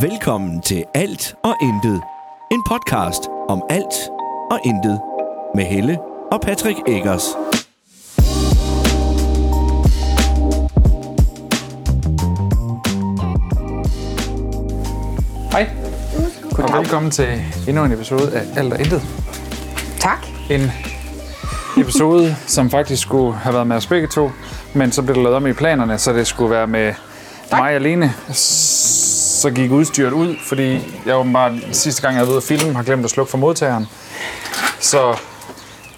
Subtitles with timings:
[0.00, 2.02] Velkommen til Alt og Intet.
[2.50, 3.94] En podcast om alt
[4.50, 5.00] og intet.
[5.54, 5.98] Med Helle
[6.32, 7.22] og Patrick Eggers.
[15.52, 15.68] Hej,
[16.58, 19.02] og velkommen til endnu en episode af Alt og Intet.
[20.00, 20.26] Tak.
[20.50, 20.70] En
[21.80, 24.30] episode, som faktisk skulle have været med os begge to,
[24.74, 26.94] men så blev det lavet om i planerne, så det skulle være med
[27.52, 28.14] mig alene.
[29.38, 32.82] Så gik udstyret ud, fordi jeg åbenbart sidste gang, jeg var ude at filme, har
[32.82, 33.86] glemt at slukke for modtageren.
[34.80, 35.16] Så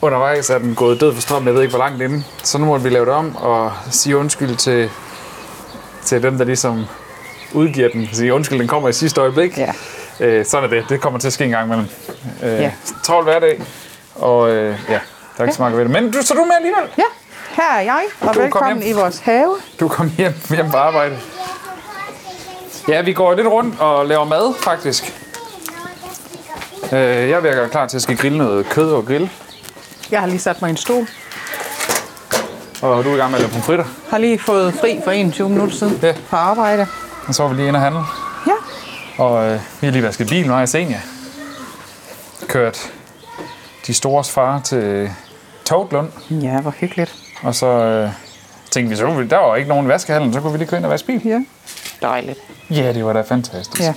[0.02, 2.24] undervejs er den gået død for strøm, jeg ved ikke hvor langt inden.
[2.42, 4.90] Så nu måtte vi lave det om og sige undskyld til,
[6.04, 6.84] til dem, der ligesom
[7.52, 8.08] udgiver den.
[8.12, 9.58] Sige undskyld, den kommer i sidste øjeblik.
[9.58, 9.72] Ja.
[10.20, 10.84] Øh, sådan er det.
[10.88, 11.86] Det kommer til at ske en gang imellem.
[12.42, 12.72] Øh, Ja.
[13.04, 13.62] Travlt hverdag.
[14.14, 14.98] Og øh, ja, der
[15.38, 15.90] er ikke så meget ved det.
[15.90, 16.82] Men du, så du med alligevel.
[16.98, 17.02] Ja,
[17.50, 19.56] her er jeg, og Du kom velkommen i vores have.
[19.80, 21.18] Du kom hjem, hjem på arbejde.
[22.88, 25.14] Ja, vi går lidt rundt og laver mad, faktisk.
[26.92, 29.30] Øh, jeg er gøre klar til at skal grille noget kød og grill.
[30.10, 31.06] Jeg har lige sat mig i en stol.
[32.82, 33.84] Og du er i gang med at lave pomfritter.
[34.10, 36.14] Har lige fået fri for 21 minutter siden Ja.
[36.30, 36.86] på arbejde.
[37.26, 38.00] Og så var vi lige inde og handle.
[38.46, 38.52] Ja,
[39.24, 41.00] Og øh, vi har lige vasket bil, nu har jeg Senja.
[42.48, 42.92] Kørt
[43.86, 45.10] de stores far til
[45.64, 46.08] Toglund.
[46.30, 47.14] ja hvor hyggeligt.
[47.42, 48.10] Og så øh,
[48.70, 50.76] tænkte vi, så vi, der var ikke nogen i vaskehallen, så kunne vi lige gå
[50.76, 51.20] ind og vaske bil.
[51.24, 51.40] Ja,
[52.02, 52.38] dejligt.
[52.70, 53.80] Ja, det var da fantastisk.
[53.80, 53.94] Ja,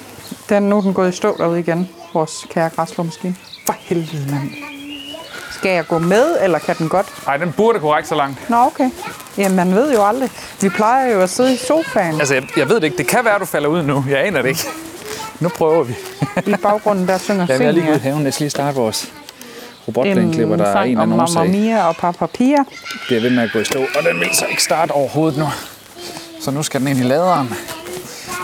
[0.50, 3.36] den, nu er den gået i stå derude igen, vores kære græslåmaskine.
[3.66, 4.50] For helvede, mand.
[5.52, 7.08] Skal jeg gå med, eller kan den godt?
[7.28, 8.50] Ej, den burde kunne række så langt.
[8.50, 8.90] Nå, okay.
[9.38, 10.30] Jamen, man ved jo aldrig.
[10.62, 12.98] De plejer jo at sidde i sofaen Altså, jeg, jeg ved det ikke.
[12.98, 14.06] Det kan være, du falder ud nu.
[14.10, 14.64] Jeg aner det ikke.
[15.40, 15.94] Nu prøver vi.
[16.46, 18.26] i baggrunden, der synger Ja, vi er lige ude i haven.
[18.26, 19.14] Jeg skal lige starte vores
[19.88, 21.50] robotplæneklipper, der er en af nogen sag.
[21.50, 22.58] Mia og Papa Pia.
[23.08, 25.46] bliver ved med at gå i stå, og den vil så ikke starte overhovedet nu.
[26.42, 27.54] Så nu skal den ind i laderen.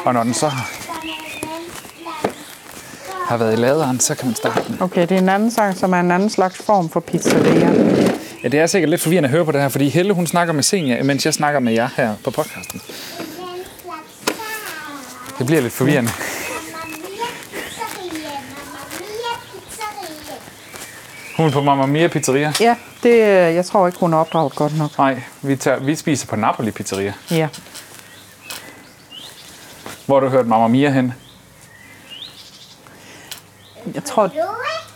[0.05, 0.51] Og når den så
[3.27, 4.77] har, været i laderen, så kan man starte den.
[4.81, 7.71] Okay, det er en anden sang, som er en anden slags form for pizzeria.
[8.43, 10.53] Ja, det er sikkert lidt forvirrende at høre på det her, fordi Helle hun snakker
[10.53, 12.81] med Senja, mens jeg snakker med jer her på podcasten.
[15.39, 16.11] Det bliver lidt forvirrende.
[21.37, 22.53] Hun er på Mamma Mia Pizzeria.
[22.59, 24.97] Ja, det, øh, jeg tror ikke, hun er opdraget godt nok.
[24.97, 27.13] Nej, vi, tager, vi spiser på Napoli Pizzeria.
[27.31, 27.47] Ja.
[30.09, 31.13] Hvor har du hørt Mamma Mia hen?
[33.93, 34.29] Jeg tror,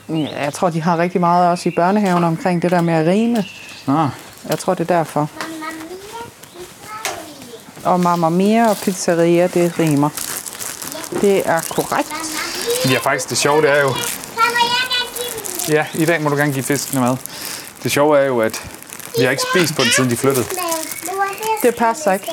[0.09, 3.07] ja, jeg tror, de har rigtig meget også i børnehaven omkring det der med at
[3.07, 3.45] rime.
[3.87, 4.09] Ah,
[4.49, 5.29] Jeg tror, det er derfor.
[7.83, 10.09] Og Mamma Mia og pizzeria, det rimer.
[11.21, 12.09] Det er korrekt.
[12.91, 13.93] ja, faktisk det sjove, det er jo...
[15.69, 17.17] Ja, i dag må du gerne give fiskene mad.
[17.83, 18.63] Det sjove er jo, at
[19.17, 20.45] vi har ikke spist på den, siden de flyttede.
[21.63, 22.27] Det passer ikke.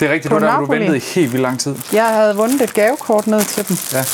[0.00, 1.76] Det er rigtigt, På du, der, du ventede helt vildt lang tid.
[1.92, 3.76] Jeg havde vundet et gavekort ned til dem.
[3.92, 4.04] Ja.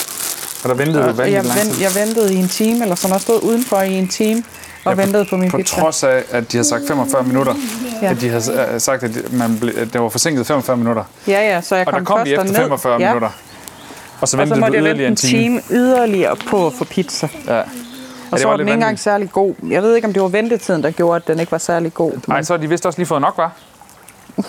[0.62, 1.82] Og der ventede du Og vanvittigt jeg, lang tid.
[1.82, 3.22] jeg ventede i en time, eller sådan noget.
[3.22, 4.42] stod udenfor i en time
[4.84, 5.80] og Ja, ventede på min På pizza.
[5.80, 7.54] trods af, at de havde sagt 45 minutter.
[8.02, 8.10] Ja.
[8.10, 11.04] At de havde øh, sagt, at, man ble, at det var forsinket 45 minutter.
[11.26, 12.56] Ja, ja, så jeg Og kom der kom vi efter derned.
[12.56, 13.08] 45 ja.
[13.08, 13.28] minutter.
[13.28, 15.42] Og så Og så ventede måtte du yderligere en en time.
[15.42, 17.28] time yderligere på at få pizza.
[17.46, 17.62] Ja.
[18.30, 19.54] Og så var den ikke engang særlig god.
[19.70, 22.12] Jeg ved ikke, om det var ventetiden, der gjorde, at den ikke var særlig god.
[22.28, 23.52] Nej, så har de vist også lige fået nok, var?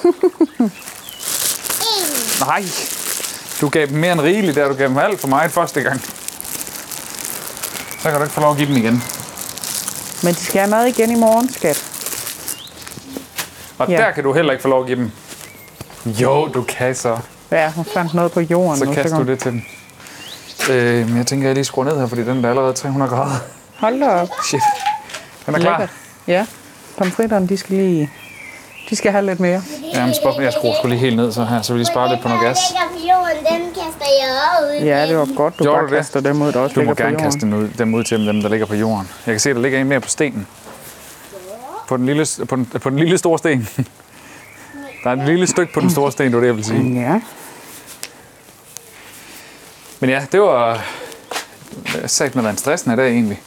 [2.46, 2.64] Nej.
[3.62, 6.02] Du gav dem mere end rigeligt, der du gav dem alt for meget første gang.
[8.00, 9.04] Så kan du ikke få lov at give dem igen.
[10.24, 11.86] Men de skal have mad igen i morgen, skat.
[13.78, 13.98] Og Ja.
[13.98, 15.12] der kan du heller ikke få lov at give dem.
[16.06, 17.18] Jo, du kan så.
[17.52, 18.78] Ja, hun fandt noget på jorden.
[18.80, 19.62] Så kaster kan- du det til dem.
[20.70, 23.36] Øh, jeg tænker, jeg lige skruer ned her, fordi den er allerede 300 grader.
[23.78, 24.30] Hold da op.
[24.48, 24.62] Shit.
[25.46, 25.72] Den er klar.
[25.80, 25.90] Lækkert.
[26.28, 26.46] Ja,
[26.98, 28.10] pomfritterne, de skal lige...
[28.92, 29.62] De skal have lidt mere.
[29.94, 32.22] Jamen, spørg, jeg skruer sgu lige helt ned så her, så vi lige sparer lidt
[32.22, 32.58] på noget gas.
[33.50, 34.86] Den kaster jeg ud.
[34.86, 37.18] Ja, det var godt, du Gjorde bare kaster dem ud, der også Du må gerne
[37.18, 39.10] kaste dem ud, dem ud til dem, dem, der ligger på jorden.
[39.26, 40.48] Jeg kan se, der ligger en mere på stenen.
[41.88, 43.68] På den lille, på den, på den lille store sten.
[45.04, 47.02] Der er et lille stykke på den store sten, det var det, jeg vil sige.
[47.02, 47.22] Ja,
[50.00, 50.86] Men ja, det var
[52.06, 53.42] sagt med en stressende dag egentlig.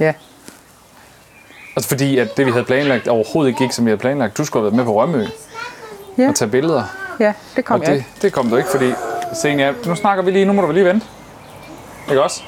[0.00, 0.12] ja.
[1.76, 4.38] Altså fordi, at det vi havde planlagt overhovedet ikke gik, som vi havde planlagt.
[4.38, 5.26] Du skulle have været med på Rømø
[6.18, 6.28] Ja.
[6.28, 6.82] og tage billeder.
[7.20, 8.08] Ja, det kom Og jeg det, ikke.
[8.22, 8.92] det kom du ikke, fordi
[9.42, 11.06] Senja, nu snakker vi lige, nu må du lige vente.
[12.08, 12.42] Ikke også?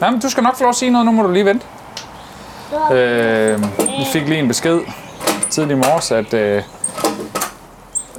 [0.00, 1.66] Nej, men du skal nok få lov at sige noget, nu må du lige vente.
[2.92, 4.80] Øh, vi fik lige en besked
[5.50, 6.62] tidlig i morges, at, øh,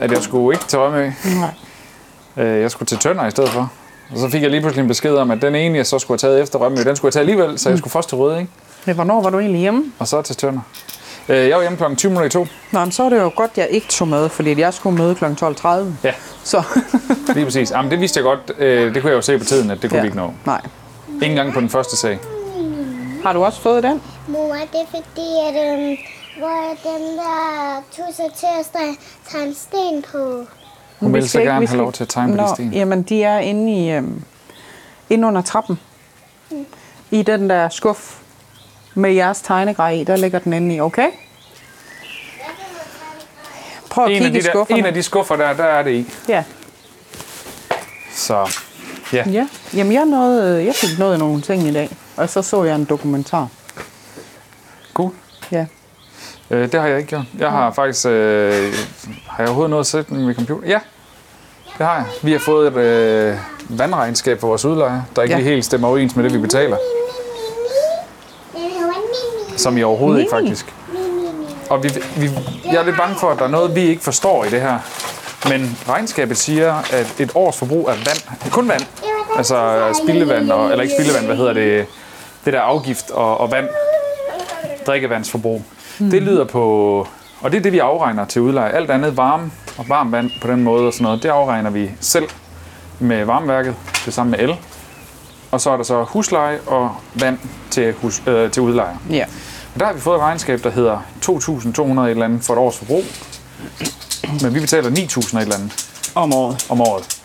[0.02, 1.12] at jeg skulle ikke til Rømø.
[2.36, 2.46] Nej.
[2.46, 3.72] Øh, jeg skulle til Tønder i stedet for.
[4.12, 6.20] Og så fik jeg lige pludselig en besked om, at den ene, jeg så skulle
[6.22, 8.40] have taget efter Rømø, den skulle jeg tage alligevel, så jeg skulle først til Røde,
[8.40, 8.52] ikke?
[8.88, 9.92] Men hvornår var du egentlig hjemme?
[10.00, 10.62] Og så til Tønder.
[11.30, 11.96] Øh, jeg var hjemme kl.
[11.96, 12.48] 20 minutter i to.
[12.72, 15.16] Nå, men så er det jo godt, jeg ikke tog med, fordi jeg skulle møde
[15.16, 15.26] kl.
[15.26, 15.68] 12.30.
[16.04, 16.14] Ja,
[16.44, 16.64] Så
[17.36, 17.72] lige præcis.
[17.72, 18.52] Jamen, det vidste jeg godt.
[18.58, 20.02] Øh, det kunne jeg jo se på tiden, at det kunne ja.
[20.02, 20.34] vi ikke nå.
[20.46, 20.62] Nej.
[21.14, 22.20] Ikke engang på den første sag.
[23.24, 24.02] Har du også fået den?
[24.28, 25.98] Mor, det er fordi, at øhm,
[26.38, 28.98] hvor den der tusser til at
[29.32, 30.46] tage en sten på.
[31.00, 32.74] Hun Vi vil så gerne have lov til at tegne på de sten.
[32.74, 33.92] Jamen, de er inde i...
[33.92, 34.24] Øhm,
[35.10, 35.80] inde under trappen.
[37.12, 38.18] I den der skuff
[38.98, 41.08] med jeres tegnegrej i, der ligger den inde i, okay?
[43.90, 44.80] Prøv at En af, kigge de i der, skufferne.
[44.80, 46.14] en af de skuffer der, der er det i.
[46.30, 46.44] Ja.
[48.14, 48.50] Så
[49.14, 49.48] ja, ja.
[49.74, 52.86] Jamen, jeg, nåede, jeg fik noget nogle ting i dag, og så så jeg en
[52.86, 53.48] dokumentar.
[54.94, 55.12] cool.
[55.52, 55.66] Ja.
[56.50, 57.26] Øh, det har jeg ikke gjort.
[57.38, 58.06] Jeg har faktisk...
[58.06, 58.74] Øh,
[59.30, 60.68] har jeg overhovedet noget at sætte ved computer?
[60.70, 60.80] Ja,
[61.78, 62.06] det har jeg.
[62.24, 63.38] Vi har fået et øh,
[63.70, 65.38] vandregnskab for vores udlejer, der ikke Ja.
[65.38, 65.44] ja.
[65.44, 66.78] lige helt stemmer overens med det, vi betaler.
[69.58, 70.74] Som i overhovedet ikke, faktisk.
[71.70, 72.30] Og vi, vi,
[72.66, 74.80] jeg er lidt bange for, at der er noget, vi ikke forstår i det her.
[75.50, 78.82] Men regnskabet siger, at et års forbrug af vand, kun vand,
[79.38, 81.86] altså spildevand, og, eller ikke spildevand, hvad hedder det,
[82.46, 83.68] det der afgift og, og vand,
[84.88, 85.64] drikkevandsforbrug,
[86.00, 86.10] mm.
[86.10, 87.08] det lyder på,
[87.42, 88.72] og det er det, vi afregner til udleje.
[88.72, 91.92] Alt andet varme og varmt vand på den måde og sådan noget, det afregner vi
[92.00, 92.30] selv
[93.00, 93.76] med varmeværket,
[94.06, 94.56] det samme med el.
[95.52, 97.40] Og så er der så husleje og vand
[97.70, 98.96] til, hus, øh, til udlejer.
[99.10, 99.24] Ja.
[99.24, 99.30] Og
[99.80, 102.78] der har vi fået et regnskab, der hedder 2.200 et eller andet for et års
[102.78, 103.04] forbrug.
[104.42, 106.66] Men vi betaler 9.000 et eller andet Om året.
[106.70, 107.20] om året.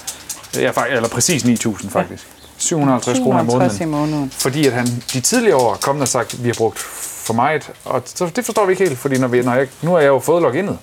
[0.56, 2.26] Ja, faktisk, eller præcis 9.000 faktisk.
[2.56, 4.10] 750 kroner i 750 i måneden.
[4.10, 4.31] måneden.
[4.31, 7.70] Fordi at han de tidligere år kommet og sagt, at vi har brugt for meget.
[7.84, 10.08] Og så det forstår vi ikke helt, fordi når vi, når jeg, nu har jeg
[10.08, 10.78] jo fået loginet,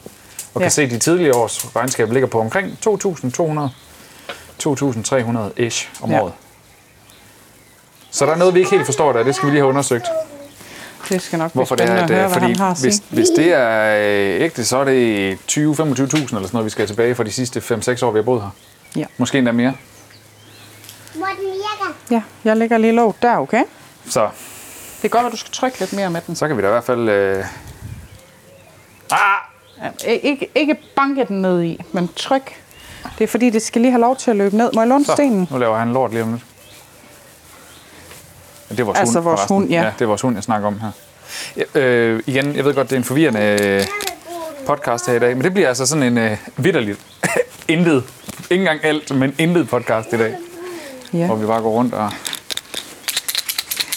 [0.54, 0.66] og Ja.
[0.66, 3.70] kan se, at de tidligere års regnskab ligger på omkring 2.200,
[4.60, 6.22] 2.300 ish om Ja.
[6.24, 6.34] året.
[8.12, 9.24] Så der er noget, vi ikke helt forstår der.
[9.24, 10.06] Det skal vi lige have undersøgt.
[11.10, 12.60] Det skal nok Hvorfor blive det er, spændende at, at høre, øh, hvad han fordi
[12.60, 13.96] har at hvis, hvis det er
[14.38, 17.60] øh, ægte, så er det 20-25.000 eller sådan noget, vi skal tilbage for de sidste
[17.60, 18.50] 5-6 år, vi har boet her.
[18.96, 19.06] Ja.
[19.18, 19.74] Måske endda mere.
[21.16, 21.96] Hvor den virker.
[22.12, 23.64] Ja, jeg lægger lige låg der, okay?
[24.10, 24.30] Så,
[25.02, 26.36] Det er godt, at du skal trykke lidt mere med den.
[26.36, 27.10] så kan vi da i hvert fald...
[27.10, 27.46] Øh...
[29.12, 29.18] Ah!
[30.06, 32.56] Ja, ikke, ikke banke den ned i, men tryk.
[33.18, 34.72] Det er fordi, det skal lige have lov til at løbe ned.
[34.74, 35.48] Må jeg låne Så, stenen?
[35.52, 36.44] nu laver han lort lige om lidt.
[38.70, 39.56] Det er vores Altså hund, vores forresten.
[39.58, 39.82] hund, ja.
[39.82, 39.92] ja.
[40.00, 40.92] det er vores hund, jeg snakker om her.
[41.76, 43.86] Øh, igen, jeg ved godt, det er en forvirrende øh,
[44.68, 47.00] podcast her i dag, men det bliver altså sådan en øh, vidderligt
[47.68, 48.04] intet,
[48.50, 50.34] ikke engang alt, men intet podcast i dag,
[51.14, 51.26] Ja.
[51.26, 52.12] hvor vi bare går rundt og...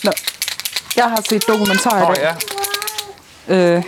[0.04, 0.10] Nå.
[0.96, 2.34] Jeg har set dokumentar i Åh oh, dag.
[3.48, 3.76] ja.
[3.76, 3.82] Øh,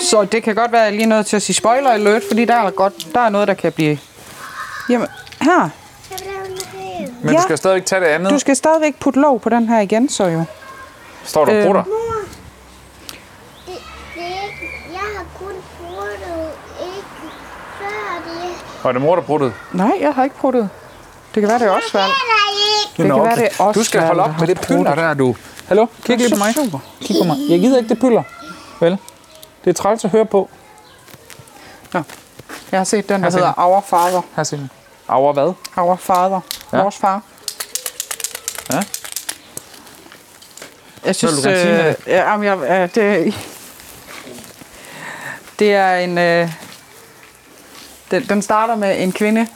[0.00, 2.22] så det kan godt være, at jeg lige er nødt til at sige spoiler alert,
[2.28, 3.98] fordi der er, godt, der er noget, der kan blive...
[4.90, 5.06] Jamen,
[5.40, 5.60] her.
[5.60, 5.70] jeg
[6.10, 7.09] vil lave Marie.
[7.22, 7.38] Men Ja.
[7.38, 8.30] du skal stadigvæk tage det andet.
[8.32, 10.44] Du skal stadigvæk putte lov på den her igen, så jo.
[11.24, 11.64] Står der Øhm.
[11.64, 11.84] brutter?
[11.84, 11.94] Mor,
[13.66, 13.74] det,
[14.14, 16.12] det er ikke, jeg har kun brugt
[16.80, 17.02] ikke
[17.78, 18.84] før det.
[18.84, 19.52] Var det mor, der bruttede?
[19.72, 20.68] Nej, jeg har ikke pruttet.
[21.34, 22.04] Det kan være, det er også svært.
[22.04, 23.08] Det er.
[23.08, 24.96] Det kan være, det er også Du skal holde op med det bruttet.
[24.96, 25.36] der, du.
[25.68, 25.86] Hallo?
[26.04, 26.54] Kig lige på mig.
[26.54, 26.78] Super.
[27.00, 27.36] Kig på mig.
[27.50, 28.22] Jeg gider ikke det pøller.
[28.80, 28.98] Vel?
[29.64, 30.50] Det er træls at høre på.
[31.92, 32.02] Nå.
[32.72, 34.20] Jeg har set den, der Her ser hedder Our Father.
[34.36, 34.62] Her siger
[35.10, 35.52] Auer hvad?
[35.76, 36.40] Our Father.
[36.72, 36.76] Ja.
[36.76, 36.82] Ja.
[36.82, 37.22] Vores far.
[38.72, 38.82] Ja.
[41.04, 43.34] Jeg synes, du gerne sige øh, ja, jamen, jeg, øh, det,
[45.58, 46.18] det er en...
[46.18, 46.52] Øh,
[48.10, 49.48] den, den starter med en kvinde,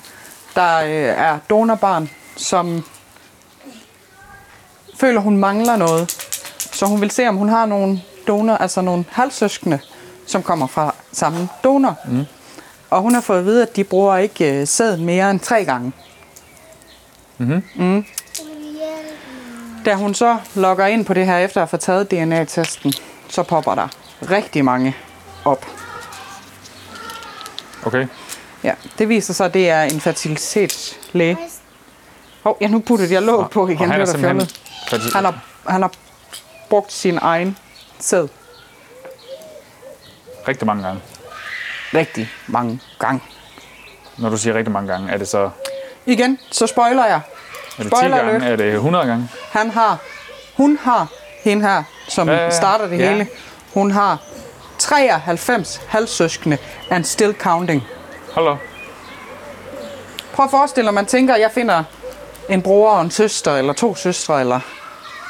[0.54, 2.84] der øh, er donorbarn, som
[4.96, 6.10] føler, hun mangler noget.
[6.72, 9.79] Så hun vil se, om hun har nogle donor, altså nogle halvsøskende,
[10.26, 11.94] som kommer fra samme donor.
[12.08, 12.24] Mm.
[12.94, 15.65] Og hun har fået at vide, at de bruger ikke øh, sæd mere end tre
[15.65, 15.93] gange.
[19.84, 22.93] Da hun så logger ind på det her, efter at have fået taget DNA-testen,
[23.29, 23.89] så popper der
[24.31, 24.96] rigtig mange
[25.44, 25.67] op.
[27.86, 28.06] Okay.
[28.63, 31.39] Ja, det viser sig, at det er en fertilitetslæge.
[32.43, 33.81] Hov, oh, ja, nu puttede jeg låg på igen.
[33.81, 34.48] Og han er simpelthen...
[35.15, 35.93] Han har, han har
[36.69, 37.58] brugt sin egen
[37.98, 38.29] sæd
[40.48, 41.01] Rigtig mange gange.
[41.94, 43.20] Rigtig mange gange.
[44.19, 45.51] Når du siger rigtig mange gange, er det så...
[46.06, 47.20] Igen, så spoiler jeg.
[47.79, 48.32] Er det 10 Spoiler gange?
[48.46, 48.53] alert.
[48.53, 49.29] Er det 100 gange?
[49.51, 49.98] Han har,
[50.56, 51.06] hun har,
[51.44, 52.51] hende her, som ja.
[52.51, 53.10] starter det Ja.
[53.10, 53.27] hele,
[53.74, 54.19] hun har
[54.79, 56.58] 93 halvsøskende
[56.91, 57.82] and still counting.
[58.34, 58.56] Hallo?
[60.34, 61.84] Prøv at forestille dig, man tænker, at jeg finder
[62.48, 64.60] en bror og en søster, eller to søstre, eller...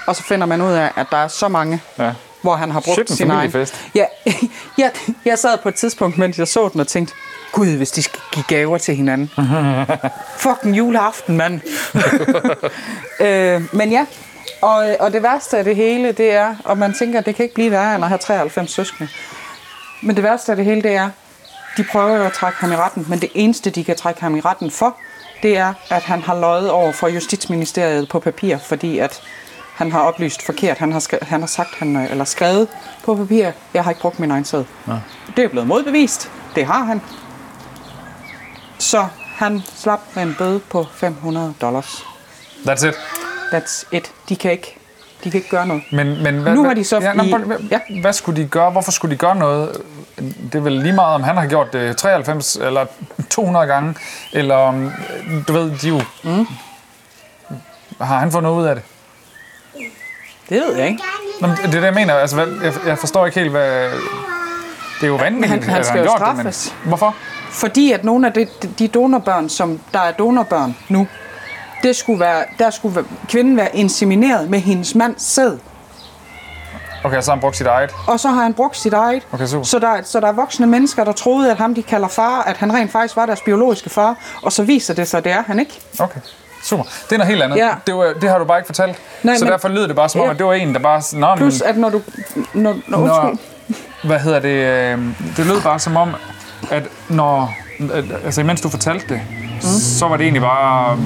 [0.07, 2.13] og så finder man ud af, at der er så mange, Ja.
[2.45, 3.51] Hvor han har brugt Shit, sin egen...
[3.51, 3.91] familiefest.
[3.95, 4.05] Ja,
[4.79, 4.91] jeg,
[5.25, 7.15] jeg sad på et tidspunkt, mens jeg så den, og tænkte,
[7.53, 9.31] gud, hvis de skal give gaver til hinanden.
[10.45, 11.61] Fucking juleaften, mand.
[13.27, 14.07] øh, men ja,
[14.61, 17.55] Og, og det værste af det hele, det er, og man tænker, det kan ikke
[17.55, 19.11] blive værre end at have 93 søskende.
[20.03, 21.11] Men det værste af det hele, det er,
[21.77, 24.37] de prøver jo at trække ham i retten, men det eneste, de kan trække ham
[24.37, 24.97] i retten for,
[25.43, 29.23] det er, at han har løjet over for Justitsministeriet på papir, fordi at
[29.75, 30.79] han har oplyst forkert.
[30.79, 32.69] Han har, han har sagt, han, øh, eller skrevet
[33.05, 34.65] på papir, jeg har ikke brugt min egen sæd.
[35.37, 36.31] Det er blevet modbevist.
[36.55, 37.01] Det har han.
[38.79, 42.05] Så han slap med en bøde på 500 dollars.
[42.67, 42.95] That's it.
[43.53, 44.13] That's it.
[44.29, 44.77] De kan ikke,
[45.25, 45.83] de kan ikke gøre noget.
[45.93, 47.81] Men, men hvad, Nu har de så ja, i- hvad, ja.
[48.01, 48.71] hvad skulle de gøre?
[48.71, 49.81] Hvorfor skulle de gøre noget?
[50.19, 52.87] Det er vel lige meget, om han har gjort det 93 eller
[53.31, 53.95] 200 gange,
[54.33, 54.93] eller om,
[55.49, 56.01] du ved, de jo...
[56.25, 56.47] Mm.
[58.01, 58.85] Har han fået noget ud af det?
[60.49, 61.03] Det ved jeg ikke.
[61.41, 62.15] Men det er det, jeg mener.
[62.15, 63.91] Altså, hvad, jeg, jeg forstår ikke helt, hvad...
[65.01, 66.75] Det er jo vanvittigt, han- han skal jo straffes.
[66.83, 67.15] men hvorfor?
[67.51, 68.47] Fordi at nogle af de,
[68.79, 71.07] de donorbørn, som der er donorbørn nu,
[71.83, 75.59] det skulle være, der skulle være, kvinden være insemineret med hendes mands sæd.
[77.05, 77.91] Okay, så har han brugt sit eget.
[78.07, 79.27] Og så har han brugt sit eget.
[79.33, 79.65] Okay, super.
[79.65, 82.57] så, der, så der er voksne mennesker, der troede, at ham de kalder far, at
[82.57, 84.17] han rent faktisk var deres biologiske far.
[84.43, 85.81] Og så viser det sig, at det er han ikke.
[85.99, 86.21] Okay,
[86.65, 86.83] super.
[86.85, 87.57] Det er noget helt andet.
[87.57, 87.71] Ja.
[87.87, 88.97] Det, var, det har du bare ikke fortalt.
[89.23, 90.33] Nej, så men- derfor lyder det bare som om, Ja.
[90.33, 91.03] at det var en, der bare...
[91.13, 92.01] Nå, men, Plus at når du...
[92.55, 93.77] Når, når, Nå, undskyld.
[94.05, 94.49] hvad hedder det?
[94.99, 94.99] øh,
[95.37, 96.11] Det lød bare som om,
[96.71, 97.55] at når...
[98.25, 99.21] Altså, imens du fortalte det,
[99.63, 99.69] mm.
[99.69, 100.99] så var det egentlig bare...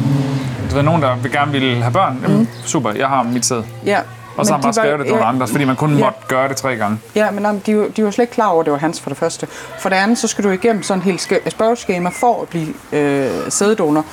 [0.71, 2.19] Du ved, nogen, der vil gerne ville have børn.
[2.23, 2.49] Jamen, Mm.
[2.65, 3.63] super, jeg har mit sæd.
[3.87, 3.99] Ja.
[4.37, 6.05] Og så har han bare skrevet det til nogle ja, andre, fordi man kun Ja.
[6.05, 6.99] måtte gøre det tre gange.
[7.15, 9.11] Ja, men jamen, de, de var slet ikke klar over, at det var hans for
[9.11, 9.47] det første.
[9.79, 12.67] For det andet, så skal du igennem sådan en helt sk- spørgeskema for at blive
[12.93, 14.05] øh, sæddonor.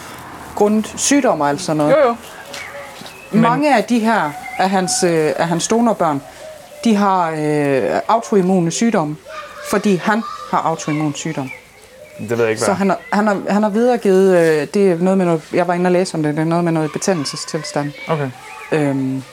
[0.55, 1.91] Grundet sygdom og alt sådan noget.
[1.91, 2.15] Jo, jo.
[3.31, 3.41] Men...
[3.41, 6.21] Mange af de her, af hans, øh, af hans donorbørn,
[6.83, 9.15] de har øh, autoimmune sygdomme,
[9.69, 11.49] fordi han har autoimmun sygdom.
[12.19, 12.75] Det ved jeg ikke, Så hvad.
[12.75, 15.73] han har, han har, han har videregivet, øh, det er noget med noget, jeg var
[15.73, 17.91] inde og læse om det, det er noget med noget betændelsestilstand.
[18.07, 18.29] Okay.
[18.71, 19.23] Øhm,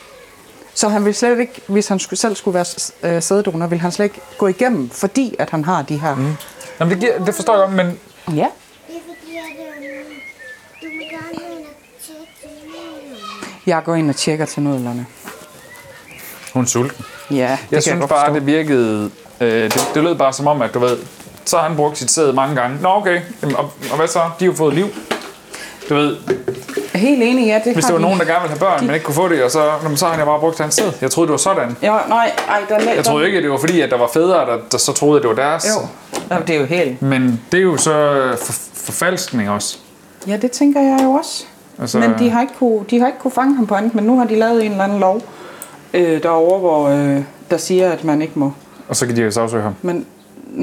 [0.74, 2.64] så han vil slet ikke, hvis han skulle, selv skulle være
[3.16, 6.14] øh, sæddonor, vil han slet ikke gå igennem, fordi at han har de her.
[6.14, 6.34] Mm.
[6.80, 7.86] Jamen, det, giver, det forstår jeg godt, men
[8.36, 8.46] Ja.
[8.88, 9.44] Det er fordi, at
[9.84, 10.14] øhm,
[10.82, 11.74] du må gerne gå ind og
[12.06, 13.51] tjekke til nudlerne.
[13.66, 15.06] Jeg går ind og tjekker til nudlerne.
[16.54, 17.04] hun er sulten.
[17.30, 18.34] Ja, det Jeg kan synes godt bare, forstå.
[18.34, 19.10] det virkede...
[19.40, 20.98] Øh, det, det lød bare som om, at du ved,
[21.44, 22.78] så har han brugt sit sæd mange gange.
[22.82, 23.20] Nå, okay.
[23.42, 24.18] Jamen, og, og hvad så?
[24.18, 24.86] De har jo fået liv.
[25.88, 26.16] Du ved,
[26.76, 27.60] Jeg er Helt enig, ja.
[27.64, 28.02] Det hvis der var de.
[28.02, 30.04] nogen, der gerne ville have børn, men ikke kunne få det, og så, jamen, så
[30.04, 30.92] har han jo bare brugt hans sæd.
[31.00, 31.76] Jeg troede, det var sådan.
[31.82, 34.46] Ja, nej, ej, der, Jeg troede ikke, at det var fordi, at der var fædre,
[34.46, 35.66] der, der så troede, at det var deres.
[35.68, 35.86] Jo,
[36.30, 37.02] Nå, det er jo helt.
[37.02, 37.92] Men det er jo så
[38.46, 39.78] for, forfalskning også.
[40.26, 41.44] Ja, det tænker jeg jo også.
[41.78, 44.04] Altså, Men de har, ikke kunne, de har ikke kunne fange ham på andet, men
[44.04, 45.22] nu har de lavet en eller anden lov
[45.94, 48.52] øh, derovre, hvor øh, der siger, at man ikke må.
[48.88, 49.74] Og så kan de jo sagsøge ham.
[49.82, 50.06] Men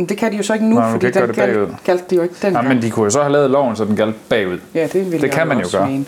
[0.10, 2.36] det kan de jo så ikke nu, Nej, fordi den galt, galt de jo ikke
[2.42, 4.60] den Nej, men de kunne jo så have lavet loven, så den galt bagud.
[4.74, 5.88] Ja, det vil det jeg kan man jo gøre.
[5.88, 6.06] Mene.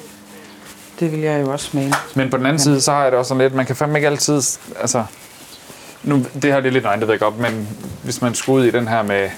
[1.00, 1.93] Det vil jeg jo også mene.
[2.15, 3.98] Men på den anden side, så har jeg det også sådan lidt, man kan fandme
[3.98, 4.41] ikke altid,
[4.81, 5.03] altså,
[6.03, 7.67] nu, det her det er lidt, nej, det godt, men
[8.03, 9.29] hvis man skulle ud i den her med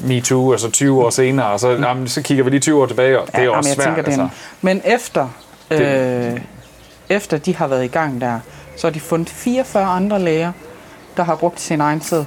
[0.00, 2.86] MeToo, og så 20 år senere, og så, jamen, så kigger vi lige 20 år
[2.86, 4.22] tilbage, og det er også jeg svært, tænker, er altså.
[4.22, 4.30] en-
[4.62, 5.28] Men efter,
[5.70, 6.40] øh,
[7.08, 8.38] efter de har været i gang der,
[8.78, 10.52] så har de fundet 44 andre læger,
[11.16, 12.24] der har brugt sin egen sæd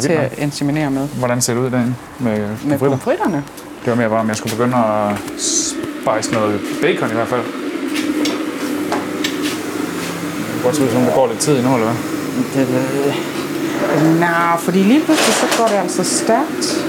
[0.00, 1.08] til at inseminere med.
[1.08, 3.44] Hvordan ser det ud derinde med, Med med pomfritterne.
[3.84, 7.42] Det var mere bare, om jeg skulle begynde at spice noget bacon i hvert fald.
[10.46, 11.96] Det kan godt se ud som, om der går lidt tid endnu, eller hvad?
[12.64, 13.14] Det ved jeg.
[14.20, 16.84] Nej, fordi lige pludselig så går det altså stærkt.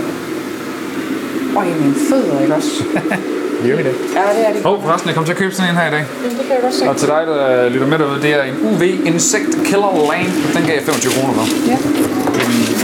[1.55, 2.83] Og i mine fødder, ikke også?
[3.67, 3.95] Gør vi det?
[4.17, 4.65] Ja, det er det.
[4.65, 6.05] Åh, oh, forresten, jeg kom til at købe sådan en her i dag.
[6.23, 6.89] Det kan jeg godt se.
[6.89, 10.33] Og til dig, der lytter med derude, det er en UV Insect Killer Lamp.
[10.55, 11.45] Den gav jeg 25 kroner for.
[11.71, 11.77] Ja.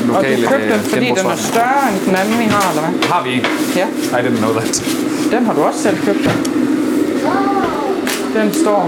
[0.02, 1.54] Den Og lokale du købte den, øh, fordi den genbrugsforretning.
[1.54, 2.94] større end den anden, vi har, eller hvad?
[3.14, 3.44] Har vi en?
[3.82, 3.88] Ja.
[4.18, 4.74] I didn't know that.
[5.34, 6.20] Den har du også selv købt.
[6.24, 6.34] Den,
[8.38, 8.80] den står...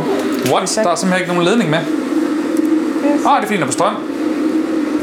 [0.51, 0.79] What?
[0.84, 1.79] Der er simpelthen ikke nogen ledning med.
[1.79, 3.25] Yes.
[3.27, 3.96] Ah, det er fint, der er på strøm.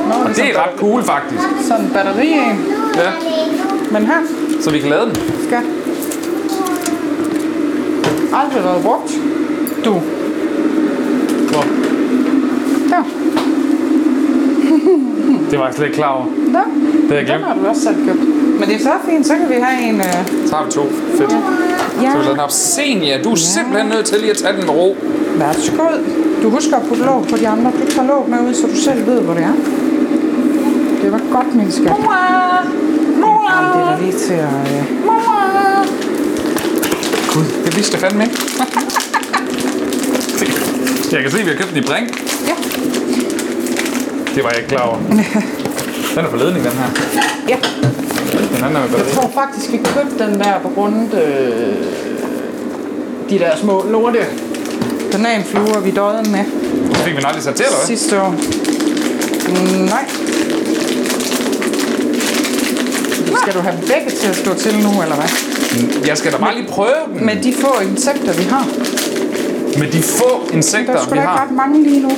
[0.09, 1.43] Nå, Og det er ret cool, faktisk.
[1.69, 2.65] Sådan en batteri en.
[2.97, 3.11] Ja,
[3.93, 4.21] Men her,
[4.61, 5.15] så vi kan lade den.
[5.47, 5.63] skat.
[8.35, 9.13] Aldrig været brugt.
[9.85, 9.93] Du.
[11.53, 11.65] Hvor?
[12.91, 13.03] Der.
[15.51, 16.25] Det var jeg slet ikke klar over.
[16.25, 16.33] Der.
[16.53, 17.45] Det har jeg Den glemt.
[17.45, 18.21] har du også selv købt.
[18.61, 20.01] Men det er så fint, så kan vi have en...
[20.01, 20.49] Øh...
[20.49, 20.83] Så har vi to.
[21.19, 21.33] Fedt.
[22.03, 22.11] Ja.
[22.13, 22.51] Så vi lader den op.
[22.51, 24.97] Senior, du er simpelthen nødt til lige at tage den med ro.
[25.39, 26.05] Værsgod.
[26.43, 27.71] Du husker at putte låg på de andre.
[27.81, 29.53] Du tager låg med ud, så du selv ved, hvor det er.
[31.05, 31.87] Det var godt, min skat.
[31.87, 31.99] Jamen,
[33.73, 34.49] det er da lige til at...
[34.49, 34.85] Øh...
[37.35, 38.37] Gud, det vidste jeg fandme ikke.
[41.13, 42.09] jeg kan se, at vi har købt den i Brink.
[42.47, 42.55] Ja.
[44.35, 44.99] Det var jeg ikke klar over.
[46.15, 46.89] Den er på ledning, den her.
[47.49, 47.57] Ja.
[48.57, 51.75] Den anden er med Jeg tror faktisk, vi købte den der på grund øh,
[53.31, 54.27] de der små lorte
[55.13, 56.45] bananfluer, vi døde med
[56.89, 57.87] Det fik vi aldrig sat til, eller hvad?
[57.87, 58.35] sidste år.
[59.49, 60.05] Mm, nej.
[63.45, 65.31] Skal du have begge til at stå til nu, eller hvad?
[66.07, 67.23] Jeg skal da bare lige prøve dem.
[67.27, 68.67] Med de få insekter, vi har.
[69.79, 71.47] Med de få Der insekter, er vi sgu da ikke har.
[71.47, 72.11] ret mange lige nu.